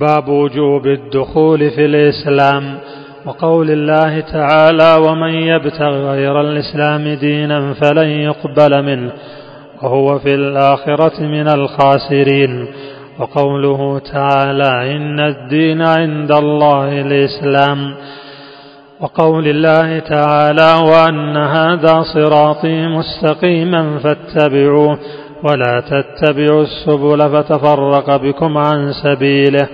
[0.00, 2.78] باب وجوب الدخول في الإسلام
[3.26, 9.12] وقول الله تعالى ومن يبتغ غير الإسلام دينا فلن يقبل منه
[9.82, 12.66] وهو في الآخرة من الخاسرين
[13.18, 17.94] وقوله تعالى إن الدين عند الله الإسلام
[19.00, 24.98] وقول الله تعالى وأن هذا صراطي مستقيما فاتبعوه
[25.42, 29.68] ولا تتبعوا السبل فتفرق بكم عن سبيله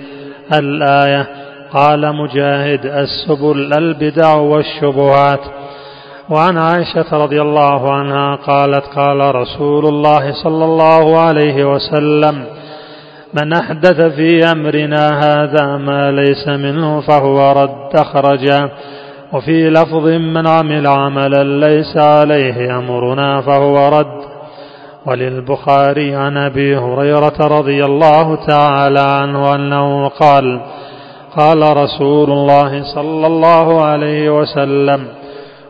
[0.52, 1.26] الآية.
[1.72, 5.40] قال مجاهد السبل البدع والشبهات.
[6.30, 12.44] وعن عائشة رضي الله عنها قالت قال رسول الله صلى الله عليه وسلم
[13.34, 18.70] من أحدث في أمرنا هذا ما ليس منه فهو رد أخرجا
[19.32, 24.33] وفي لفظ من عمل عملا ليس عليه أمرنا فهو رد
[25.06, 30.60] وللبخاري عن أبي هريرة رضي الله تعالى عنه أنه قال
[31.36, 35.06] قال رسول الله صلى الله عليه وسلم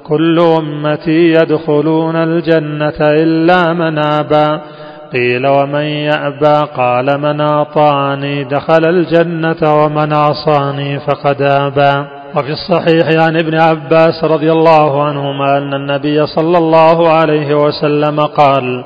[0.06, 4.60] كل أمتي يدخلون الجنة إلا من أبى.
[5.12, 12.04] قيل ومن يأبى؟ قال من أطاعني دخل الجنة ومن عصاني فقد أبى.
[12.36, 18.84] وفي الصحيح عن ابن عباس رضي الله عنهما أن النبي صلى الله عليه وسلم قال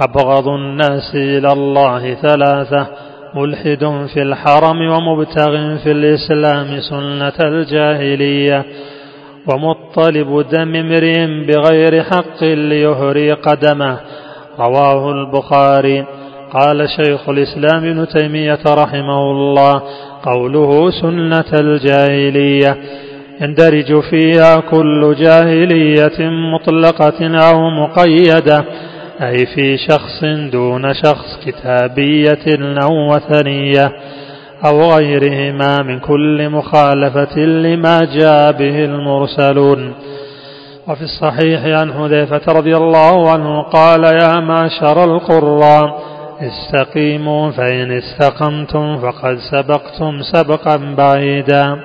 [0.00, 2.86] أبغض الناس إلى الله ثلاثة
[3.34, 8.64] ملحد في الحرم ومبتغ في الإسلام سنة الجاهلية
[9.46, 13.98] ومطلب دم امرئ بغير حق ليهري قدمه.
[14.58, 16.04] رواه البخاري.
[16.52, 19.82] قال شيخ الإسلام ابن تيمية رحمه الله
[20.22, 22.76] قوله سنة الجاهلية.
[23.40, 28.64] يندرج فيها كل جاهلية مطلقة أو مقيدة.
[29.22, 32.46] أي في شخص دون شخص كتابية
[32.82, 33.92] أو وثنية
[34.66, 39.94] أو غيرهما من كل مخالفة لما جاء به المرسلون.
[40.88, 46.02] وفي الصحيح عن حذيفة رضي الله عنه قال يا معشر القراء
[46.40, 51.76] استقيموا فإن استقمتم فقد سبقتم سبقا بعيدا.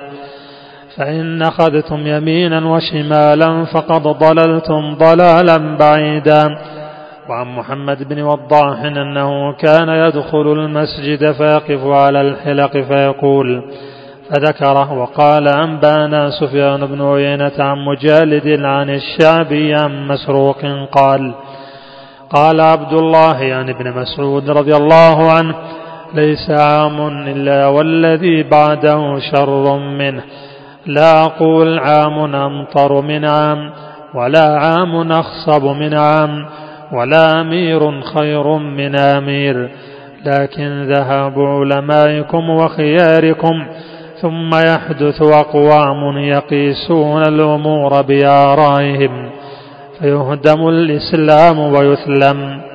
[0.96, 6.48] فإن أخذتم يمينا وشمالا فقد ضللتم ضلالا بعيدا.
[7.30, 13.62] وعن محمد بن وضاح أنه كان يدخل المسجد فيقف على الحلق فيقول
[14.30, 20.58] فذكره وقال أنبأنا سفيان بن عيينة عن مجالد عن الشعبي عن مسروق
[20.92, 21.34] قال
[22.30, 25.54] قال عبد الله يعني ابن مسعود رضي الله عنه
[26.14, 30.22] ليس عام إلا والذي بعده شر منه.
[30.86, 33.72] لا أقول عام أمطر من عام
[34.14, 36.46] ولا عام أخصب من عام.
[36.92, 39.70] ولا أمير خير من أمير.
[40.26, 43.66] لكن ذهاب علمائكم وخياركم
[44.20, 49.30] ثم يحدث أقوام يقيسون الأمور بآرائهم
[50.00, 52.69] فيهدم الإسلام ويثلم.